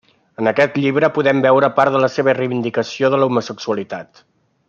[0.43, 4.27] En aquest llibre podem veure part de la seva reivindicació de l'homosexualitat.